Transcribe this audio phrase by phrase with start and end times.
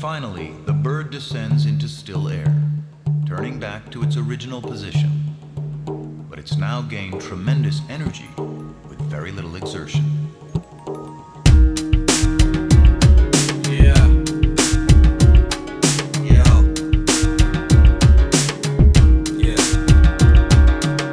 [0.00, 2.56] finally, the bird descends into still air,
[3.26, 5.36] turning back to its original position.
[6.30, 8.30] But it's now gained tremendous energy
[8.88, 10.19] with very little exertion.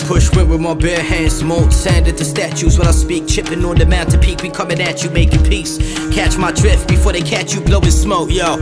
[0.08, 3.28] Push wind with my bare hands, mold sand into statues when I speak.
[3.28, 5.78] Chipping on the mountain peak, we coming at you, making peace.
[6.14, 8.56] Catch my drift before they catch you, blowing smoke, yo.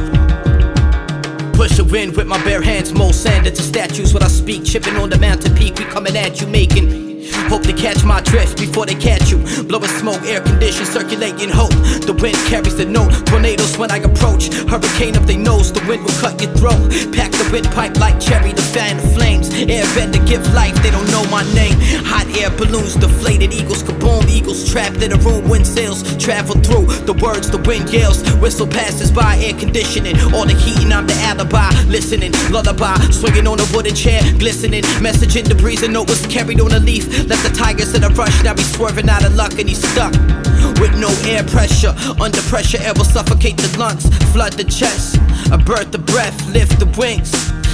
[1.54, 4.66] Push the wind with my bare hands, mold sand into statues when I speak.
[4.66, 7.05] Chipping on the mountain peak, we coming at you, making.
[7.50, 9.38] Hope to catch my drift before they catch you.
[9.64, 11.74] Blowing smoke, air conditioned, circulating hope.
[12.06, 13.12] The wind carries the note.
[13.26, 14.54] Tornadoes when I approach.
[14.70, 16.92] Hurricane up they nose, the wind will cut your throat.
[17.14, 19.50] Pack the windpipe like cherry, the fan of flames.
[19.50, 21.76] Airbender give life, they don't know my name.
[22.06, 25.48] Hot air balloons, deflated eagles, kaboom, eagles trapped in a room.
[25.48, 28.22] Wind sails travel through the words, the wind yells.
[28.42, 30.18] Whistle passes by, air conditioning.
[30.34, 31.70] All the heating, I'm the alibi.
[31.88, 34.84] Listening, lullaby, swinging on a wooden chair, glistening.
[35.02, 37.06] Message in the breeze, a note was carried on a leaf.
[37.24, 40.12] Let the tigers in a rush, now he's swerving out of luck and he's stuck.
[40.80, 45.18] With no air pressure, under pressure, air will suffocate the lungs, flood the chest.
[45.52, 47.34] A birth the breath, lift the wings.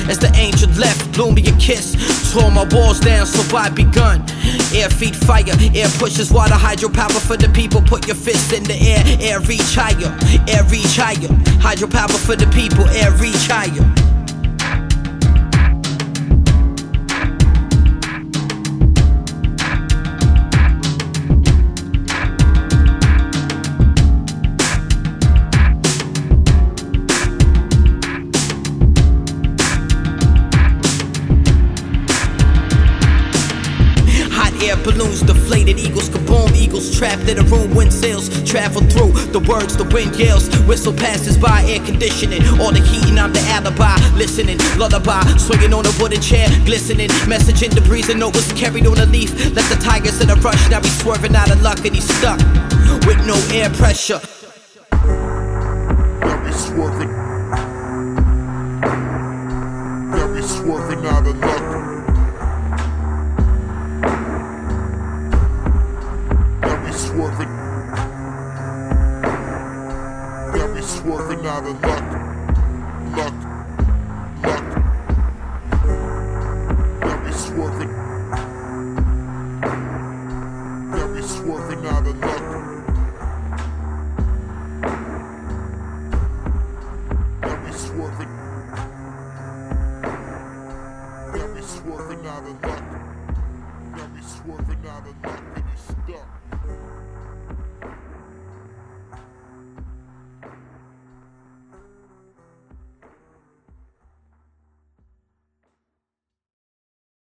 [0.09, 1.95] As the angel left, blew me a kiss.
[2.33, 4.21] Tore my walls down, so I begun.
[4.73, 7.81] Air feed fire, air pushes water, hydropower for the people.
[7.81, 10.11] Put your fist in the air, air reach higher,
[10.47, 11.29] air reach higher.
[11.61, 14.00] Hydropower for the people, air reach higher.
[34.71, 37.75] Air balloons, deflated eagles, kaboom, eagles trapped in a room.
[37.75, 40.47] Wind sails travel through the words, the wind yells.
[40.65, 42.41] Whistle passes by, air conditioning.
[42.59, 43.95] All the heating, I'm the alibi.
[44.15, 47.09] Listening, lullaby, swinging on a wooden chair, glistening.
[47.27, 49.31] Message in the breeze, a note was carried on a leaf.
[49.53, 52.39] Let the tigers in a rush, now he's swerving out of luck and he's stuck
[53.05, 54.21] with no air pressure.
[56.51, 57.11] Swerving.
[60.11, 61.60] Now we swerving out of luck.
[67.11, 67.53] swerving.
[70.53, 72.03] Got me swerving out of luck.
[73.17, 73.35] Luck.
[74.43, 74.65] Luck.
[77.01, 77.91] Got me swerving.
[80.91, 82.43] Got me swerving out of luck.
[87.41, 88.31] Got me swerving.
[91.33, 92.83] Got me swerving out of luck.
[93.97, 96.40] Got me swerving out of luck and you stuck.